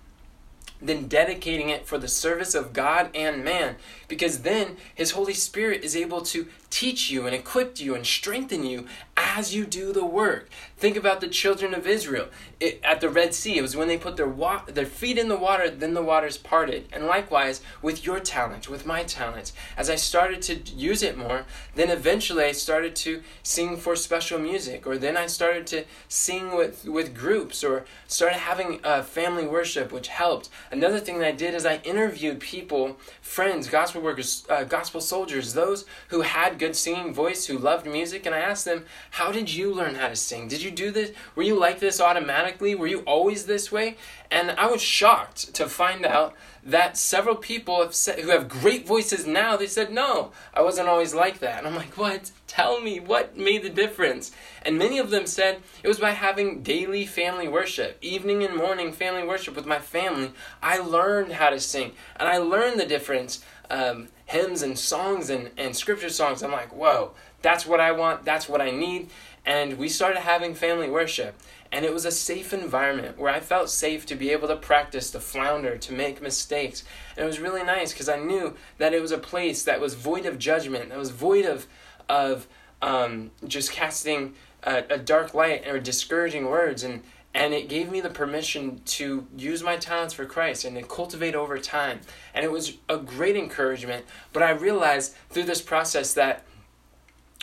than 0.81 1.09
dedicating 1.09 1.71
it 1.71 1.87
for 1.87 1.99
the 1.99 2.09
service 2.09 2.55
of 2.55 2.73
God 2.73 3.11
and 3.15 3.43
man, 3.43 3.77
because 4.07 4.41
then 4.41 4.77
His 4.95 5.13
Holy 5.13 5.35
Spirit 5.35 5.83
is 5.83 5.97
able 5.97 6.21
to 6.23 6.47
teach 6.71 7.11
you 7.11 7.27
and 7.27 7.35
equip 7.35 7.81
you 7.81 7.95
and 7.95 8.07
strengthen 8.07 8.65
you 8.65 8.87
as 9.17 9.55
you 9.55 9.67
do 9.67 9.93
the 9.93 10.05
work. 10.05 10.49
Think 10.77 10.97
about 10.97 11.21
the 11.21 11.29
children 11.29 11.75
of 11.75 11.87
Israel 11.87 12.29
it, 12.61 12.81
at 12.85 13.01
the 13.01 13.09
Red 13.09 13.35
Sea. 13.35 13.59
It 13.59 13.63
was 13.63 13.77
when 13.77 13.89
they 13.89 13.99
put 13.99 14.17
their 14.17 14.29
wa- 14.29 14.63
their 14.67 14.87
feet 14.87 15.19
in 15.19 15.29
the 15.29 15.37
water, 15.37 15.69
then 15.71 15.95
the 15.95 16.03
waters 16.03 16.39
parted. 16.39 16.87
And 16.93 17.07
likewise 17.07 17.61
with 17.83 18.05
your 18.05 18.21
talent, 18.21 18.69
with 18.69 18.87
my 18.87 19.03
talent, 19.03 19.53
as 19.77 19.91
I 19.91 19.97
started 19.97 20.43
to 20.43 20.55
use 20.75 21.03
it 21.03 21.19
more, 21.19 21.47
then 21.75 21.91
eventually 21.91 22.45
I 22.45 22.53
started 22.53 22.95
to 22.97 23.23
sing 23.43 23.77
for 23.77 23.97
special 23.97 24.39
music, 24.39 24.87
or 24.87 24.99
then 24.99 25.17
I 25.17 25.27
started 25.27 25.67
to 25.69 25.85
sing 26.09 26.57
with 26.57 26.85
with 26.85 27.15
groups, 27.15 27.65
or 27.65 27.85
started 28.07 28.39
having 28.39 28.81
uh, 28.85 29.03
family 29.03 29.47
worship, 29.47 29.91
which 29.93 30.09
helped. 30.09 30.49
Another 30.71 31.01
thing 31.01 31.19
that 31.19 31.29
I 31.29 31.33
did 31.33 31.55
is 31.55 31.67
I 31.67 31.77
interviewed 31.79 32.41
people, 32.41 32.99
friends, 33.21 33.69
gospel 33.69 34.01
workers, 34.01 34.45
uh, 34.49 34.65
gospel 34.65 35.01
soldiers, 35.01 35.55
those 35.55 35.85
who 36.09 36.21
had 36.21 36.58
good 36.59 36.77
singing 36.77 37.15
voice 37.15 37.47
who 37.47 37.57
loved 37.57 37.87
music, 37.87 38.27
and 38.27 38.35
I 38.35 38.41
asked 38.41 38.65
them, 38.65 38.85
How 39.13 39.33
did 39.33 39.53
you 39.53 39.73
learn 39.73 39.95
how 39.95 40.09
to 40.09 40.17
sing? 40.17 40.49
Did 40.49 40.63
you 40.63 40.71
do 40.71 40.91
this? 40.91 41.13
Were 41.35 41.43
you 41.43 41.59
like 41.59 41.81
this 41.81 42.01
automatically? 42.01 42.75
Were 42.75 42.87
you 42.87 43.01
always 43.01 43.47
this 43.47 43.73
way? 43.73 43.97
And 44.31 44.51
I 44.53 44.67
was 44.67 44.83
shocked 44.83 45.55
to 45.55 45.69
find 45.69 46.05
out 46.05 46.35
that 46.63 46.99
several 46.99 47.37
people 47.37 47.81
have 47.81 47.95
said, 47.95 48.19
who 48.19 48.31
have 48.31 48.49
great 48.49 48.87
voices 48.87 49.27
now, 49.27 49.57
they 49.57 49.67
said, 49.67 49.91
No, 49.91 50.33
I 50.53 50.63
wasn't 50.63 50.89
always 50.89 51.15
like 51.15 51.39
that. 51.39 51.59
And 51.59 51.67
I'm 51.67 51.75
like, 51.75 51.97
What? 51.97 52.31
Tell 52.47 52.81
me, 52.81 52.99
what 52.99 53.37
made 53.37 53.63
the 53.63 53.71
difference? 53.71 54.33
And 54.63 54.79
many 54.79 54.99
of 54.99 55.11
them 55.11 55.27
said 55.27 55.61
it 55.83 55.89
was 55.89 56.01
by 56.01 56.11
having 56.11 56.63
daily 56.63 57.05
family 57.07 57.47
worship, 57.47 57.99
evening 58.01 58.43
and 58.43 58.57
morning 58.57 58.91
family 58.91 59.23
worship 59.23 59.55
with 59.55 59.67
my 59.67 59.79
family. 59.79 60.33
I 60.63 60.79
learned 60.79 61.33
how 61.33 61.51
to 61.51 61.61
sing, 61.61 61.93
and 62.17 62.29
I 62.29 62.39
learned 62.39 62.81
the 62.81 62.87
difference. 62.87 63.45
Um, 63.71 64.09
hymns 64.29 64.63
and 64.63 64.79
songs 64.79 65.31
and, 65.31 65.51
and 65.57 65.75
scripture 65.75 66.11
songs. 66.11 66.43
I'm 66.43 66.53
like, 66.53 66.73
whoa, 66.73 67.13
that's 67.41 67.67
what 67.67 67.81
I 67.81 67.93
want, 67.93 68.25
that's 68.25 68.49
what 68.49 68.61
I 68.61 68.71
need. 68.71 69.11
And 69.47 69.79
we 69.79 69.89
started 69.89 70.21
having 70.21 70.55
family 70.55 70.91
worship. 70.91 71.35
And 71.73 71.85
it 71.85 71.93
was 71.93 72.05
a 72.05 72.11
safe 72.11 72.53
environment 72.53 73.19
where 73.19 73.33
I 73.33 73.41
felt 73.41 73.71
safe 73.71 74.05
to 74.07 74.15
be 74.15 74.31
able 74.31 74.49
to 74.49 74.57
practice, 74.57 75.11
to 75.11 75.21
flounder, 75.21 75.77
to 75.79 75.93
make 75.93 76.23
mistakes. 76.23 76.85
And 77.17 77.25
it 77.25 77.27
was 77.27 77.41
really 77.41 77.63
nice 77.63 77.93
because 77.93 78.09
I 78.09 78.19
knew 78.19 78.55
that 78.79 78.95
it 78.95 79.01
was 79.01 79.13
a 79.13 79.19
place 79.19 79.65
that 79.65 79.81
was 79.81 79.95
void 79.95 80.27
of 80.27 80.39
judgment, 80.39 80.91
that 80.91 80.99
was 80.99 81.11
void 81.11 81.47
of, 81.47 81.67
of 82.09 82.47
um, 82.81 83.31
just 83.47 83.73
casting 83.73 84.35
a, 84.63 84.85
a 84.91 84.99
dark 84.99 85.35
light 85.35 85.67
or 85.67 85.79
discouraging 85.79 86.47
words. 86.47 86.85
And, 86.85 87.03
and 87.39 87.55
it 87.55 87.69
gave 87.69 87.89
me 87.89 88.01
the 88.01 88.11
permission 88.11 88.81
to 88.85 89.25
use 89.37 89.63
my 89.63 89.77
talents 89.77 90.13
for 90.13 90.27
Christ 90.27 90.65
and 90.65 90.75
to 90.75 90.83
cultivate 90.83 91.37
over 91.37 91.57
time. 91.57 92.01
And 92.35 92.45
it 92.45 92.51
was 92.51 92.79
a 92.89 92.97
great 92.97 93.37
encouragement. 93.37 94.07
But 94.33 94.43
I 94.43 94.51
realized 94.51 95.15
through 95.31 95.45
this 95.45 95.63
process 95.63 96.13
that 96.15 96.43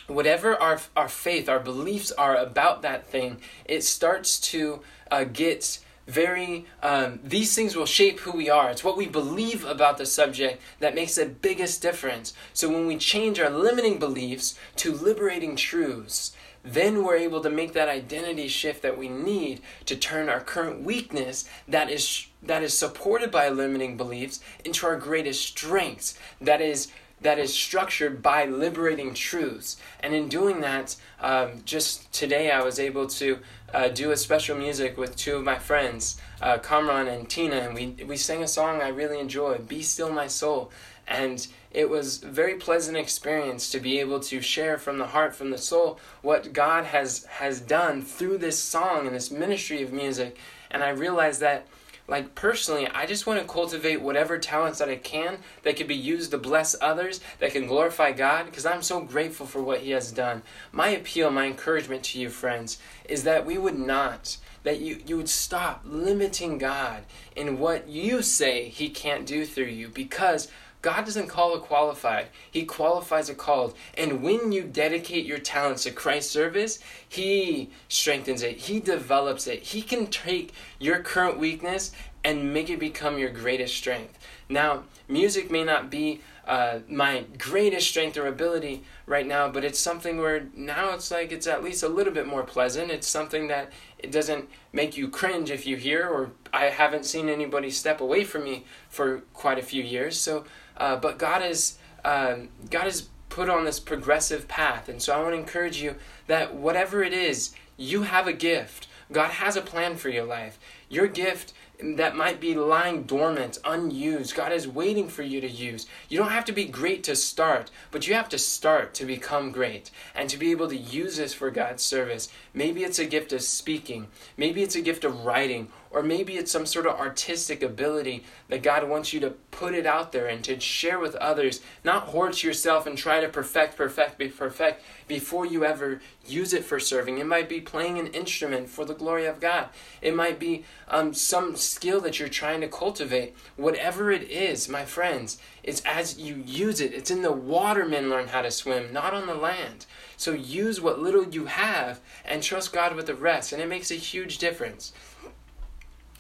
whatever 0.08 0.62
our, 0.62 0.82
our 0.98 1.08
faith, 1.08 1.48
our 1.48 1.62
beliefs 1.62 2.12
are 2.12 2.36
about 2.36 2.82
that 2.82 3.08
thing, 3.08 3.38
it 3.64 3.86
starts 3.86 4.38
to 4.52 4.82
uh, 5.10 5.24
get 5.24 5.80
very 6.08 6.66
um, 6.84 7.22
these 7.24 7.56
things 7.56 7.74
will 7.74 7.88
shape 7.88 8.20
who 8.20 8.32
we 8.32 8.48
are 8.48 8.70
it's 8.70 8.84
what 8.84 8.96
we 8.96 9.08
believe 9.08 9.66
about 9.66 9.98
the 9.98 10.06
subject 10.06 10.62
that 10.80 10.94
makes 10.94 11.16
the 11.16 11.26
biggest 11.26 11.82
difference 11.82 12.32
so 12.54 12.70
when 12.70 12.86
we 12.86 12.96
change 12.96 13.40
our 13.40 13.50
limiting 13.50 13.98
beliefs 13.98 14.56
to 14.76 14.94
liberating 14.94 15.56
truths 15.56 16.36
then 16.66 17.04
we're 17.04 17.16
able 17.16 17.42
to 17.42 17.50
make 17.50 17.74
that 17.74 17.88
identity 17.88 18.48
shift 18.48 18.82
that 18.82 18.98
we 18.98 19.08
need 19.08 19.62
to 19.86 19.96
turn 19.96 20.28
our 20.28 20.40
current 20.40 20.82
weakness 20.82 21.48
that 21.68 21.90
is 21.90 22.28
that 22.42 22.64
is 22.64 22.78
supported 22.78 23.32
by 23.32 23.50
limiting 23.50 23.98
beliefs 23.98 24.40
into 24.64 24.86
our 24.86 24.98
greatest 24.98 25.44
strengths. 25.44 26.18
That 26.40 26.62
is 26.62 26.92
that 27.22 27.40
is 27.40 27.54
structured 27.54 28.22
by 28.22 28.46
liberating 28.46 29.14
truths 29.14 29.78
and 30.02 30.14
in 30.14 30.28
doing 30.28 30.62
that 30.62 30.96
um, 31.22 31.62
just 31.66 32.12
today 32.12 32.52
i 32.52 32.62
was 32.64 32.80
able 32.80 33.08
to 33.08 33.40
uh, 33.74 33.88
do 33.88 34.12
a 34.12 34.18
special 34.18 34.58
music 34.58 34.98
with 34.98 35.16
two 35.16 35.38
of 35.38 35.44
my 35.44 35.58
friends 35.58 36.20
uh, 36.42 36.58
kamran 36.58 37.08
and 37.08 37.30
tina 37.30 37.56
and 37.56 37.74
we, 37.74 37.88
we 38.06 38.18
sang 38.18 38.44
a 38.44 38.48
song 38.48 38.82
i 38.82 38.88
really 38.88 39.20
enjoy 39.20 39.58
be 39.58 39.82
still 39.82 40.12
my 40.12 40.28
soul 40.28 40.72
and 41.08 41.48
it 41.72 41.90
was 41.90 42.24
a 42.24 42.28
very 42.28 42.56
pleasant 42.56 42.98
experience 42.98 43.70
to 43.72 43.80
be 43.80 44.00
able 44.00 44.20
to 44.22 44.42
share 44.42 44.78
from 44.78 44.98
the 44.98 45.08
heart, 45.08 45.36
from 45.36 45.52
the 45.52 45.58
soul, 45.58 46.00
what 46.22 46.54
God 46.54 46.86
has 46.86 47.26
has 47.26 47.60
done 47.60 48.02
through 48.02 48.38
this 48.38 48.58
song 48.58 49.06
and 49.06 49.16
this 49.16 49.30
ministry 49.30 49.84
of 49.84 49.92
music. 49.92 50.38
And 50.72 50.84
I 50.84 50.90
realized 50.90 51.42
that 51.42 51.68
like 52.08 52.36
personally, 52.36 52.88
I 52.88 53.06
just 53.06 53.26
want 53.26 53.40
to 53.42 53.48
cultivate 53.48 54.02
whatever 54.02 54.38
talents 54.38 54.80
that 54.80 54.90
I 54.90 54.96
can 54.96 55.40
that 55.64 55.76
could 55.76 55.88
be 55.88 55.96
used 55.96 56.32
to 56.32 56.38
bless 56.38 56.76
others, 56.80 57.20
that 57.40 57.52
can 57.52 57.68
glorify 57.68 58.12
God, 58.12 58.46
because 58.46 58.66
I'm 58.66 58.84
so 58.84 59.02
grateful 59.02 59.46
for 59.46 59.62
what 59.62 59.82
He 59.82 59.92
has 59.92 60.12
done. 60.12 60.44
My 60.72 60.90
appeal, 60.90 61.32
my 61.32 61.46
encouragement 61.46 62.04
to 62.06 62.20
you, 62.20 62.30
friends, 62.30 62.78
is 63.10 63.24
that 63.24 63.46
we 63.46 63.58
would 63.58 63.80
not, 63.80 64.38
that 64.64 64.80
you, 64.80 65.02
you 65.06 65.18
would 65.18 65.30
stop 65.30 65.82
limiting 65.84 66.58
God 66.58 67.04
in 67.36 67.60
what 67.60 67.88
you 67.88 68.22
say 68.22 68.70
He 68.70 68.90
can't 68.90 69.26
do 69.26 69.46
through 69.46 69.66
you, 69.66 69.88
because 69.88 70.50
God 70.86 71.04
doesn't 71.04 71.30
call 71.30 71.56
a 71.56 71.60
qualified, 71.60 72.28
He 72.52 72.64
qualifies 72.64 73.28
a 73.28 73.34
called. 73.34 73.74
And 73.96 74.22
when 74.22 74.52
you 74.52 74.62
dedicate 74.62 75.26
your 75.26 75.40
talents 75.40 75.82
to 75.84 75.92
Christ's 75.92 76.32
service, 76.32 76.78
He 77.10 77.72
strengthens 77.90 78.44
it, 78.44 78.58
He 78.58 78.80
develops 78.80 79.48
it. 79.48 79.64
He 79.64 79.82
can 79.82 80.06
take 80.06 80.54
your 80.78 81.00
current 81.00 81.40
weakness 81.40 81.92
and 82.24 82.54
make 82.54 82.70
it 82.70 82.80
become 82.80 83.18
your 83.18 83.32
greatest 83.32 83.76
strength. 83.76 84.20
Now, 84.48 84.84
music 85.08 85.50
may 85.50 85.64
not 85.64 85.90
be 85.90 86.22
uh, 86.48 86.82
my 86.88 87.26
greatest 87.40 87.88
strength 87.88 88.16
or 88.16 88.28
ability 88.28 88.84
right 89.08 89.26
now, 89.26 89.50
but 89.50 89.64
it's 89.64 89.80
something 89.80 90.20
where 90.20 90.50
now 90.56 90.94
it's 90.94 91.10
like 91.10 91.32
it's 91.32 91.48
at 91.48 91.64
least 91.64 91.82
a 91.82 91.90
little 91.90 92.14
bit 92.14 92.28
more 92.28 92.44
pleasant. 92.44 92.92
It's 92.92 93.08
something 93.08 93.48
that 93.48 93.72
it 94.06 94.12
doesn't 94.12 94.48
make 94.72 94.96
you 94.96 95.08
cringe 95.10 95.50
if 95.50 95.66
you 95.66 95.76
hear, 95.78 96.08
or 96.08 96.32
I 96.54 96.66
haven't 96.66 97.06
seen 97.06 97.28
anybody 97.28 97.72
step 97.72 98.00
away 98.00 98.24
from 98.24 98.44
me 98.44 98.66
for 98.88 99.24
quite 99.34 99.60
a 99.60 99.64
few 99.64 99.84
years. 99.84 100.20
So 100.20 100.46
uh, 100.78 100.96
but 100.98 101.18
God 101.18 101.44
is 101.44 101.78
um, 102.04 102.50
God 102.70 102.88
is 102.88 103.10
put 103.30 103.50
on 103.50 103.66
this 103.66 103.80
progressive 103.80 104.48
path, 104.48 104.88
and 104.90 105.02
so 105.02 105.14
I 105.14 105.22
want 105.22 105.34
to 105.34 105.40
encourage 105.40 105.82
you 105.82 105.96
that 106.28 106.54
whatever 106.54 107.04
it 107.04 107.14
is, 107.14 107.56
you 107.78 108.04
have 108.04 108.28
a 108.28 108.34
gift. 108.34 108.88
God 109.12 109.32
has 109.32 109.56
a 109.56 109.62
plan 109.62 109.98
for 109.98 110.10
your 110.10 110.26
life. 110.26 110.60
Your 110.90 111.08
gift 111.08 111.54
that 111.82 112.16
might 112.16 112.40
be 112.40 112.56
lying 112.56 113.04
dormant, 113.04 113.60
unused. 113.66 114.36
God 114.36 114.52
is 114.52 114.68
waiting 114.68 115.08
for 115.08 115.24
you 115.24 115.42
to 115.42 115.48
use. 115.48 115.88
You 116.10 116.18
don't 116.18 116.30
have 116.30 116.46
to 116.46 116.52
be 116.52 116.66
great 116.66 117.04
to 117.06 117.16
start, 117.16 117.72
but 117.92 118.08
you 118.08 118.14
have 118.14 118.30
to 118.30 118.38
start 118.38 118.94
to 118.96 119.06
become 119.06 119.52
great 119.52 119.92
and 120.14 120.30
to 120.30 120.38
be 120.38 120.52
able 120.52 120.68
to 120.70 120.78
use 120.78 121.18
this 121.18 121.34
for 121.34 121.52
God's 121.52 121.84
service. 121.84 122.30
Maybe 122.54 122.84
it's 122.84 123.00
a 123.00 123.06
gift 123.06 123.34
of 123.34 123.42
speaking, 123.42 124.08
maybe 124.38 124.64
it's 124.64 124.76
a 124.76 124.82
gift 124.82 125.04
of 125.04 125.26
writing, 125.26 125.70
or 125.96 126.04
maybe 126.04 126.36
it's 126.36 126.52
some 126.52 126.66
sort 126.66 126.86
of 126.86 127.00
artistic 127.00 127.64
ability 127.64 128.22
that 128.50 128.62
God 128.62 128.88
wants 128.90 129.14
you 129.14 129.22
to 129.22 129.30
put 129.30 129.74
it 129.74 129.86
out 129.86 130.12
there 130.12 130.28
and 130.28 130.44
to 130.44 130.60
share 130.60 131.00
with 131.00 131.16
others, 131.16 131.62
not 131.86 132.08
hoard 132.08 132.34
to 132.34 132.48
yourself 132.48 132.86
and 132.86 132.98
try 132.98 133.22
to 133.22 133.30
perfect, 133.30 133.78
perfect, 133.78 134.18
be 134.18 134.28
perfect 134.28 134.84
before 135.08 135.46
you 135.46 135.64
ever 135.64 136.02
use 136.28 136.52
it 136.52 136.66
for 136.66 136.82
serving. 136.82 137.18
It 137.18 137.26
might 137.26 137.48
be 137.48 137.62
playing 137.62 137.98
an 137.98 138.08
instrument 138.08 138.70
for 138.70 138.84
the 138.84 138.94
glory 138.94 139.26
of 139.26 139.40
God. 139.40 139.70
It 140.02 140.14
might 140.14 140.38
be 140.38 140.66
um, 140.90 141.14
some 141.14 141.56
skill 141.56 142.02
that 142.02 142.20
you're 142.20 142.28
trying 142.28 142.60
to 142.60 142.68
cultivate. 142.68 143.34
Whatever 143.56 144.12
it 144.12 144.30
is, 144.30 144.68
my 144.68 144.84
friends, 144.84 145.38
it's 145.64 145.82
as 145.86 146.20
you 146.20 146.44
use 146.46 146.82
it. 146.82 146.94
It's 146.94 147.10
in 147.10 147.22
the 147.22 147.32
water 147.32 147.86
men 147.86 148.10
learn 148.10 148.28
how 148.28 148.42
to 148.42 148.52
swim, 148.52 148.92
not 148.92 149.14
on 149.14 149.28
the 149.28 149.34
land. 149.34 149.86
So 150.18 150.34
use 150.34 150.82
what 150.82 151.00
little 151.00 151.24
you 151.24 151.46
have 151.46 152.02
and 152.26 152.44
trust 152.44 152.74
God 152.74 152.96
with 152.96 153.06
the 153.06 153.16
rest, 153.16 153.54
and 153.54 153.62
it 153.62 153.70
makes 153.70 153.92
a 153.92 153.96
huge 153.96 154.40
difference. 154.40 154.92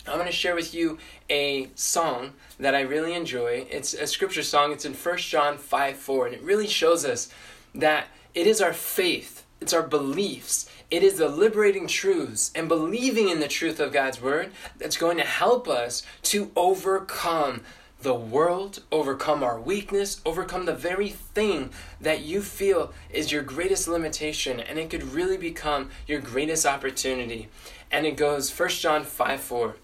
I'm 0.07 0.17
going 0.17 0.27
to 0.27 0.31
share 0.31 0.53
with 0.53 0.75
you 0.75 0.99
a 1.31 1.69
song 1.73 2.33
that 2.59 2.75
I 2.75 2.81
really 2.81 3.15
enjoy. 3.15 3.65
It's 3.71 3.95
a 3.95 4.05
scripture 4.05 4.43
song. 4.43 4.71
It's 4.71 4.85
in 4.85 4.93
1 4.93 5.17
John 5.17 5.57
5 5.57 5.95
4, 5.95 6.27
and 6.27 6.35
it 6.35 6.43
really 6.43 6.67
shows 6.67 7.05
us 7.05 7.29
that 7.73 8.07
it 8.35 8.45
is 8.45 8.61
our 8.61 8.73
faith, 8.73 9.45
it's 9.59 9.73
our 9.73 9.81
beliefs, 9.81 10.69
it 10.91 11.01
is 11.01 11.17
the 11.17 11.27
liberating 11.27 11.87
truths 11.87 12.51
and 12.53 12.67
believing 12.67 13.29
in 13.29 13.39
the 13.39 13.47
truth 13.47 13.79
of 13.79 13.91
God's 13.91 14.21
word 14.21 14.51
that's 14.77 14.97
going 14.97 15.17
to 15.17 15.23
help 15.23 15.67
us 15.67 16.03
to 16.23 16.51
overcome 16.55 17.61
the 18.01 18.13
world, 18.13 18.83
overcome 18.91 19.41
our 19.41 19.59
weakness, 19.59 20.21
overcome 20.23 20.65
the 20.65 20.75
very 20.75 21.09
thing 21.09 21.71
that 21.99 22.21
you 22.21 22.43
feel 22.43 22.93
is 23.09 23.31
your 23.31 23.41
greatest 23.41 23.87
limitation, 23.87 24.59
and 24.59 24.77
it 24.77 24.91
could 24.91 25.01
really 25.01 25.37
become 25.37 25.89
your 26.05 26.21
greatest 26.21 26.67
opportunity. 26.67 27.47
And 27.91 28.05
it 28.05 28.17
goes 28.17 28.55
1 28.57 28.69
John 28.69 29.03
5 29.03 29.39
4. 29.41 29.75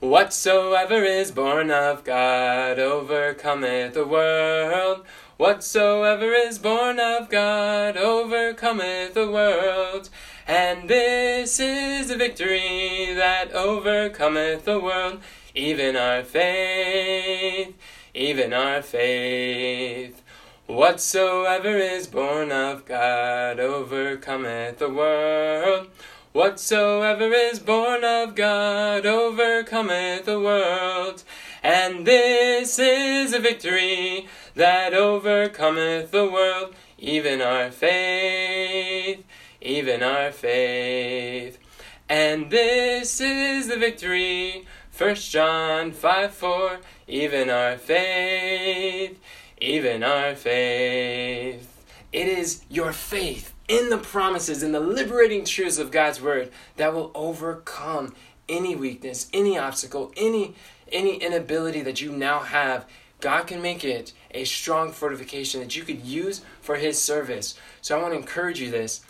Whatsoever 0.00 1.02
is 1.02 1.32
born 1.32 1.72
of 1.72 2.04
God 2.04 2.78
overcometh 2.78 3.94
the 3.94 4.06
world. 4.06 5.04
Whatsoever 5.38 6.32
is 6.34 6.60
born 6.60 7.00
of 7.00 7.28
God 7.28 7.96
overcometh 7.96 9.14
the 9.14 9.28
world. 9.28 10.08
And 10.46 10.88
this 10.88 11.58
is 11.58 12.10
the 12.10 12.16
victory 12.16 13.12
that 13.14 13.50
overcometh 13.52 14.66
the 14.66 14.78
world, 14.78 15.20
even 15.56 15.96
our 15.96 16.22
faith, 16.22 17.74
even 18.14 18.52
our 18.52 18.82
faith. 18.82 20.22
Whatsoever 20.68 21.76
is 21.76 22.06
born 22.06 22.52
of 22.52 22.84
God 22.84 23.58
overcometh 23.58 24.78
the 24.78 24.90
world. 24.90 25.88
Whatsoever 26.38 27.32
is 27.32 27.58
born 27.58 28.04
of 28.04 28.36
God 28.36 29.04
overcometh 29.04 30.24
the 30.24 30.38
world. 30.38 31.24
And 31.64 32.06
this 32.06 32.78
is 32.78 33.32
a 33.32 33.40
victory 33.40 34.28
that 34.54 34.94
overcometh 34.94 36.12
the 36.12 36.30
world, 36.30 36.76
even 36.96 37.42
our 37.42 37.72
faith, 37.72 39.24
even 39.60 40.04
our 40.04 40.30
faith. 40.30 41.58
And 42.08 42.52
this 42.52 43.20
is 43.20 43.66
the 43.66 43.76
victory, 43.76 44.64
1 44.96 45.14
John 45.16 45.90
5 45.90 46.32
4, 46.32 46.78
even 47.08 47.50
our 47.50 47.76
faith, 47.76 49.18
even 49.60 50.04
our 50.04 50.36
faith. 50.36 51.84
It 52.12 52.28
is 52.28 52.62
your 52.70 52.92
faith 52.92 53.54
in 53.68 53.90
the 53.90 53.98
promises 53.98 54.62
and 54.62 54.74
the 54.74 54.80
liberating 54.80 55.44
truths 55.44 55.78
of 55.78 55.90
God's 55.90 56.20
word 56.20 56.50
that 56.76 56.94
will 56.94 57.12
overcome 57.14 58.14
any 58.48 58.74
weakness, 58.74 59.28
any 59.32 59.58
obstacle, 59.58 60.12
any 60.16 60.54
any 60.90 61.16
inability 61.16 61.82
that 61.82 62.00
you 62.00 62.10
now 62.10 62.40
have. 62.40 62.86
God 63.20 63.46
can 63.46 63.60
make 63.60 63.84
it 63.84 64.12
a 64.30 64.44
strong 64.44 64.90
fortification 64.92 65.60
that 65.60 65.76
you 65.76 65.82
could 65.82 66.04
use 66.04 66.40
for 66.62 66.76
his 66.76 66.98
service. 67.00 67.58
So 67.82 67.98
I 67.98 68.02
want 68.02 68.14
to 68.14 68.18
encourage 68.18 68.60
you 68.60 68.70
this. 68.70 69.04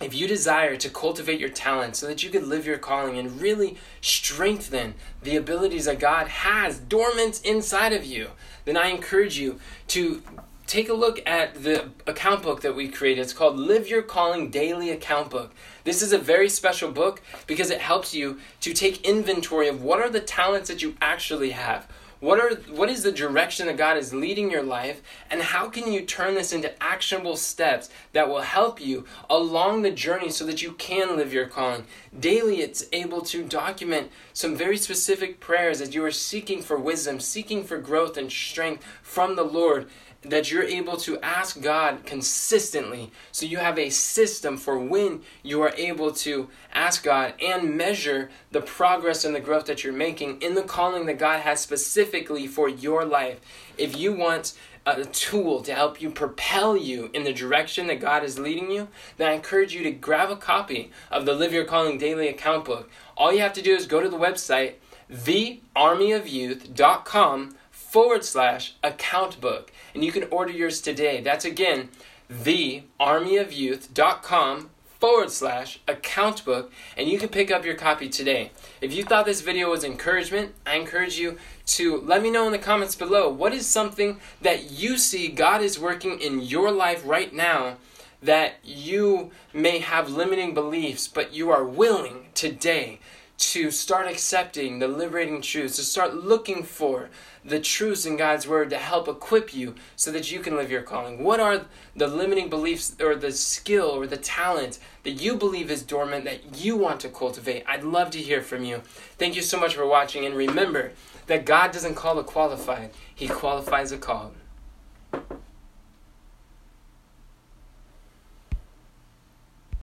If 0.00 0.14
you 0.14 0.28
desire 0.28 0.76
to 0.76 0.88
cultivate 0.88 1.40
your 1.40 1.48
talent 1.48 1.96
so 1.96 2.06
that 2.06 2.22
you 2.22 2.30
could 2.30 2.44
live 2.44 2.64
your 2.64 2.78
calling 2.78 3.18
and 3.18 3.40
really 3.40 3.76
strengthen 4.00 4.94
the 5.22 5.36
abilities 5.36 5.86
that 5.86 5.98
God 5.98 6.28
has 6.28 6.78
dormant 6.78 7.44
inside 7.44 7.92
of 7.92 8.04
you, 8.04 8.30
then 8.64 8.76
I 8.76 8.88
encourage 8.88 9.36
you 9.38 9.58
to 9.88 10.22
take 10.68 10.90
a 10.90 10.94
look 10.94 11.26
at 11.26 11.64
the 11.64 11.88
account 12.06 12.42
book 12.42 12.60
that 12.60 12.76
we 12.76 12.88
created. 12.88 13.22
It's 13.22 13.32
called 13.32 13.58
Live 13.58 13.88
Your 13.88 14.02
Calling 14.02 14.50
Daily 14.50 14.90
Account 14.90 15.30
Book. 15.30 15.52
This 15.84 16.02
is 16.02 16.12
a 16.12 16.18
very 16.18 16.50
special 16.50 16.92
book 16.92 17.22
because 17.46 17.70
it 17.70 17.80
helps 17.80 18.14
you 18.14 18.38
to 18.60 18.74
take 18.74 19.06
inventory 19.06 19.68
of 19.68 19.82
what 19.82 19.98
are 19.98 20.10
the 20.10 20.20
talents 20.20 20.68
that 20.68 20.82
you 20.82 20.94
actually 21.00 21.50
have. 21.50 21.88
What 22.20 22.40
are 22.40 22.56
what 22.72 22.90
is 22.90 23.04
the 23.04 23.12
direction 23.12 23.68
that 23.68 23.76
God 23.76 23.96
is 23.96 24.12
leading 24.12 24.50
your 24.50 24.64
life 24.64 25.02
and 25.30 25.40
how 25.40 25.68
can 25.68 25.92
you 25.92 26.04
turn 26.04 26.34
this 26.34 26.52
into 26.52 26.82
actionable 26.82 27.36
steps 27.36 27.90
that 28.12 28.28
will 28.28 28.40
help 28.40 28.80
you 28.80 29.04
along 29.30 29.82
the 29.82 29.92
journey 29.92 30.30
so 30.30 30.44
that 30.46 30.60
you 30.60 30.72
can 30.72 31.16
live 31.16 31.32
your 31.32 31.46
calling. 31.46 31.86
Daily 32.18 32.60
it's 32.60 32.84
able 32.92 33.20
to 33.22 33.44
document 33.44 34.10
some 34.32 34.56
very 34.56 34.76
specific 34.76 35.38
prayers 35.38 35.80
as 35.80 35.94
you 35.94 36.04
are 36.04 36.10
seeking 36.10 36.60
for 36.60 36.76
wisdom, 36.76 37.20
seeking 37.20 37.62
for 37.62 37.78
growth 37.78 38.16
and 38.16 38.32
strength 38.32 38.84
from 39.00 39.36
the 39.36 39.44
Lord 39.44 39.86
that 40.22 40.50
you're 40.50 40.64
able 40.64 40.96
to 40.96 41.18
ask 41.20 41.60
God 41.60 42.04
consistently. 42.04 43.12
So 43.30 43.46
you 43.46 43.58
have 43.58 43.78
a 43.78 43.90
system 43.90 44.56
for 44.56 44.76
when 44.78 45.22
you 45.42 45.62
are 45.62 45.72
able 45.76 46.10
to 46.12 46.48
ask 46.72 47.04
God 47.04 47.34
and 47.40 47.76
measure 47.76 48.30
the 48.50 48.60
progress 48.60 49.24
and 49.24 49.32
the 49.34 49.40
growth 49.40 49.66
that 49.66 49.84
you're 49.84 49.92
making 49.92 50.42
in 50.42 50.54
the 50.54 50.62
calling 50.62 51.06
that 51.06 51.18
God 51.18 51.40
has 51.40 51.60
specifically 51.60 52.48
for 52.48 52.68
your 52.68 53.04
life. 53.04 53.40
If 53.76 53.96
you 53.96 54.12
want 54.12 54.54
a 54.86 55.04
tool 55.04 55.60
to 55.62 55.74
help 55.74 56.00
you 56.00 56.10
propel 56.10 56.76
you 56.76 57.10
in 57.12 57.24
the 57.24 57.32
direction 57.32 57.88
that 57.88 58.00
God 58.00 58.22
is 58.24 58.38
leading 58.38 58.70
you, 58.70 58.86
then 59.18 59.28
I 59.28 59.32
encourage 59.32 59.74
you 59.74 59.82
to 59.82 59.90
grab 59.90 60.30
a 60.30 60.36
copy 60.36 60.92
of 61.10 61.26
the 61.26 61.34
Live 61.34 61.52
Your 61.52 61.64
Calling 61.64 61.98
Daily 61.98 62.28
Account 62.28 62.64
Book. 62.64 62.88
All 63.16 63.32
you 63.32 63.40
have 63.40 63.54
to 63.54 63.62
do 63.62 63.74
is 63.74 63.86
go 63.86 64.00
to 64.00 64.08
the 64.08 64.16
website, 64.16 64.74
thearmyofyouth.com 65.12 67.56
forward 67.88 68.24
slash 68.24 68.74
account 68.82 69.40
book. 69.40 69.72
And 69.94 70.04
you 70.04 70.12
can 70.12 70.24
order 70.30 70.52
yours 70.52 70.82
today. 70.82 71.22
That's 71.22 71.46
again, 71.46 71.88
thearmyofyouth.com 72.30 74.70
forward 75.00 75.30
slash 75.30 75.80
account 75.86 76.44
book 76.44 76.72
and 76.96 77.08
you 77.08 77.20
can 77.20 77.28
pick 77.28 77.52
up 77.52 77.64
your 77.64 77.76
copy 77.76 78.08
today. 78.08 78.50
If 78.80 78.92
you 78.92 79.04
thought 79.04 79.26
this 79.26 79.42
video 79.42 79.70
was 79.70 79.84
encouragement, 79.84 80.56
I 80.66 80.74
encourage 80.74 81.18
you 81.18 81.38
to 81.66 82.00
let 82.00 82.20
me 82.22 82.30
know 82.30 82.46
in 82.46 82.52
the 82.52 82.58
comments 82.58 82.96
below 82.96 83.28
what 83.28 83.52
is 83.52 83.66
something 83.66 84.18
that 84.42 84.72
you 84.72 84.98
see 84.98 85.28
God 85.28 85.62
is 85.62 85.78
working 85.78 86.20
in 86.20 86.40
your 86.40 86.72
life 86.72 87.06
right 87.06 87.32
now 87.32 87.76
that 88.20 88.54
you 88.64 89.30
may 89.54 89.78
have 89.78 90.10
limiting 90.10 90.52
beliefs, 90.52 91.06
but 91.06 91.32
you 91.32 91.50
are 91.50 91.64
willing 91.64 92.26
today 92.34 92.98
to 93.38 93.70
start 93.70 94.08
accepting 94.08 94.80
the 94.80 94.88
liberating 94.88 95.40
truths, 95.40 95.76
to 95.76 95.82
start 95.82 96.14
looking 96.14 96.64
for 96.64 97.08
the 97.44 97.60
truths 97.60 98.04
in 98.04 98.16
God's 98.16 98.48
Word 98.48 98.70
to 98.70 98.76
help 98.76 99.06
equip 99.06 99.54
you 99.54 99.76
so 99.94 100.10
that 100.10 100.30
you 100.32 100.40
can 100.40 100.56
live 100.56 100.70
your 100.70 100.82
calling? 100.82 101.22
What 101.22 101.38
are 101.38 101.66
the 101.94 102.08
limiting 102.08 102.50
beliefs 102.50 102.96
or 103.00 103.14
the 103.14 103.30
skill 103.30 103.86
or 103.86 104.06
the 104.06 104.16
talent 104.16 104.80
that 105.04 105.12
you 105.12 105.36
believe 105.36 105.70
is 105.70 105.82
dormant 105.82 106.24
that 106.24 106.58
you 106.58 106.76
want 106.76 107.00
to 107.00 107.08
cultivate? 107.08 107.64
I'd 107.66 107.84
love 107.84 108.10
to 108.10 108.18
hear 108.18 108.42
from 108.42 108.64
you. 108.64 108.82
Thank 109.18 109.36
you 109.36 109.42
so 109.42 109.58
much 109.58 109.76
for 109.76 109.86
watching, 109.86 110.26
and 110.26 110.34
remember 110.34 110.92
that 111.26 111.46
God 111.46 111.70
doesn't 111.70 111.94
call 111.94 112.16
the 112.16 112.24
qualified, 112.24 112.90
He 113.14 113.28
qualifies 113.28 113.90
the 113.90 113.98
called. 113.98 114.34